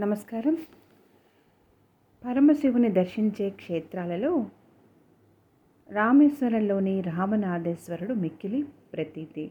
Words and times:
నమస్కారం. 0.00 0.58
పరమశివుని 2.24 2.88
దర్శించే 2.88 3.50
క్షేత్రాలలో 3.50 4.46
రామేశ్వరంలోని 5.90 7.00
రామనాథేశ్వరుడు 7.00 8.14
మిక్కిలి 8.14 8.62
ప్రతీతి. 8.92 9.50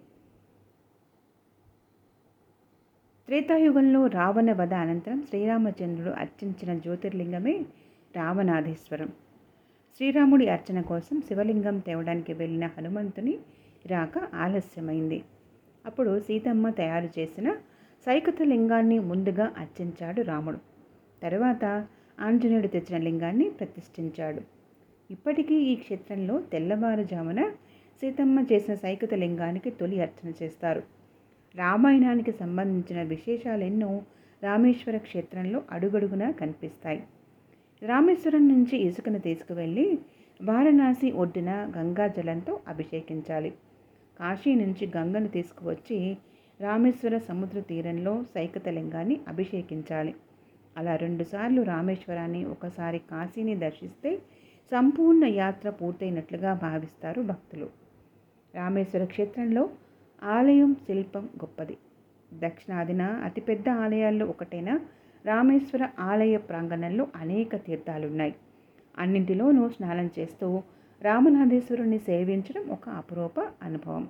త్రేతాయుగంలో 3.25 4.07
రావణ 4.07 4.53
వధ 4.53 4.73
అనంతరం 4.73 5.21
శ్రీరామచంద్రుడు 5.21 6.09
అర్చించిన 6.09 6.77
జ్యోతిర్లింగమే 6.77 7.65
రామనాథేశ్వరం. 8.15 9.07
శ్రీరాముడి 9.95 10.49
అర్చన 10.49 10.81
కోసం 10.81 11.21
శివలింగం 11.21 11.79
తేవడానికి 11.79 12.33
వెళ్ళిన 12.33 12.67
హనుమంతుని 12.67 13.39
రాక 13.85 14.17
ఆలస్యమైంది. 14.17 15.23
అప్పుడు 15.85 16.19
సీతమ్మ 16.19 16.69
తయారు 16.69 17.19
చేసిన 17.19 17.57
సైకత 18.05 18.41
లింగాన్ని 18.41 18.99
ముందుగా 18.99 19.53
అర్చించాడు 19.57 20.21
రాముడు. 20.21 20.57
తరువాత 21.23 21.65
ఆంజనేయుడు 22.19 22.67
తెచ్చిన 22.67 22.97
లింగాన్ని 23.01 23.49
ప్రతిష్ఠించాడు. 23.49 24.41
ఇప్పటికీ 25.11 25.55
ఈ 25.55 25.75
క్షేత్రంలో 25.75 26.41
తెల్లవారుజామున 26.51 27.49
సీతమ్మ 28.01 28.39
చేసిన 28.51 28.75
సైకత 28.75 29.13
లింగానికి 29.13 29.69
తొలి 29.69 30.01
అర్చన 30.01 30.33
చేస్తారు. 30.43 30.83
రామాయణానికి 31.55 32.31
సంబంధించిన 32.31 33.01
విశేషాలెన్నో 33.03 34.01
రామేశ్వర 34.43 34.97
క్షేత్రంలో 34.97 35.63
అడుగడుగునా 35.71 36.31
కనిపిస్తాయి. 36.31 37.03
రామేశ్వరం 37.81 38.47
నుంచి 38.47 38.77
ఇసుకను 38.77 39.19
తీసుకువెళ్ళి 39.19 39.99
వారణాసి 40.41 41.11
ఒడ్డున 41.11 41.73
గంగా 41.77 42.07
జలంతో 42.07 42.59
అభిషేకించాలి. 42.67 43.51
కాశీ 44.19 44.55
నుంచి 44.55 44.91
గంగను 44.97 45.27
తీసుకువచ్చి 45.27 46.17
రామేశ్వర 46.61 47.17
సముద్ర 47.17 47.59
తీరంలో 47.59 48.23
సైకతలింగాన్ని 48.35 49.19
అభిషేకించాలి. 49.27 50.15
అలా 50.77 50.95
రెండుసార్లు 50.95 51.61
రామేశ్వరాన్ని 51.61 52.45
ఒకసారి 52.45 52.99
కాశీని 53.11 53.55
దర్శిస్తే 53.55 54.17
సంపూర్ణ 54.71 55.25
యాత్ర 55.25 55.69
పూర్తయినట్లుగా 55.69 56.53
భావిస్తారు 56.53 57.21
భక్తులు. 57.21 57.69
రామేశ్వర 58.55 59.05
క్షేత్రంలో 59.05 59.69
ఆలయం 60.23 60.75
శిల్పం 60.75 61.25
గొప్పది. 61.25 61.77
దక్షిణాదిన 62.33 63.01
అతిపెద్ద 63.01 63.69
ఆలయాల్లో 63.69 64.25
ఒకటైన 64.25 64.79
రామేశ్వర 65.25 65.89
ఆలయ 65.99 66.37
ప్రాంగణంలో 66.37 67.07
అనేక 67.15 67.55
తీర్థాలున్నాయి. 67.55 68.35
అన్నింటిలోనూ 68.99 69.69
స్నానం 69.69 70.09
చేస్తూ 70.19 70.63
రామనాథేశ్వరుణ్ణి 71.01 71.99
సేవించడం 71.99 72.69
ఒక 72.69 72.89
అపురూప 72.89 73.39
అనుభవం. 73.63 74.09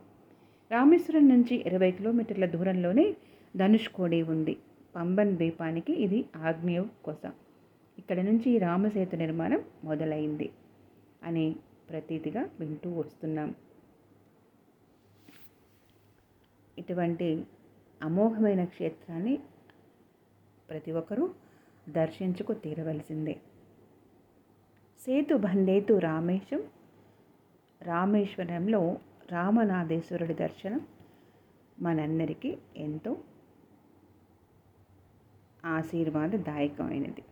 రామేశ్వరం 0.72 1.30
నుంచి 1.30 1.56
ఇరవై 1.68 1.92
కిలోమీటర్ల 1.92 2.46
దూరంలోనే 2.46 3.06
ధనుష్కోడి 3.58 4.22
ఉంది. 4.34 4.54
పంబన్ 4.96 5.32
ద్వీపానికి 5.38 5.94
ఇది 6.06 6.20
ఆగ్నేయ 6.48 6.82
కొస 7.06 7.24
ఇక్కడ 7.98 8.20
నుంచి 8.20 8.58
రామసేతు 8.58 9.16
నిర్మాణం 9.16 9.62
మొదలైంది 9.84 10.48
అని 11.24 11.46
ప్రతీతిగా 11.90 12.50
వింటూ 12.60 12.90
వస్తున్నాం. 13.00 13.50
ఇటువంటి 16.78 17.30
అమోఘమైన 18.02 18.64
క్షేత్రాన్ని 18.74 19.36
ప్రతి 20.70 20.92
ఒక్కరూ 20.92 21.26
దర్శించుకు 21.90 22.54
తీరవలసిందే. 22.54 23.36
సేతు 25.02 25.36
బందేతు 25.36 25.94
రామేశం 25.98 26.62
రామేశ్వరంలో 27.82 28.82
రామనాథేశ్వరుడి 29.32 30.34
దర్శనం 30.34 30.82
మనందరికీ 31.80 32.58
ఎంతో 32.78 33.18
ఆశీర్వాదదాయకమైనది. 35.66 37.24